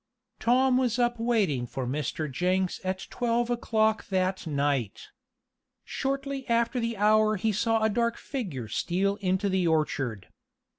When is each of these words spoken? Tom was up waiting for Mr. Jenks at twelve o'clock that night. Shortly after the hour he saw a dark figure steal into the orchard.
Tom 0.39 0.77
was 0.77 0.97
up 0.97 1.19
waiting 1.19 1.67
for 1.67 1.85
Mr. 1.85 2.25
Jenks 2.27 2.81
at 2.83 3.05
twelve 3.11 3.51
o'clock 3.51 4.07
that 4.07 4.47
night. 4.47 5.09
Shortly 5.83 6.49
after 6.49 6.79
the 6.79 6.97
hour 6.97 7.35
he 7.35 7.51
saw 7.51 7.83
a 7.83 7.87
dark 7.91 8.17
figure 8.17 8.67
steal 8.67 9.17
into 9.17 9.47
the 9.47 9.67
orchard. 9.67 10.29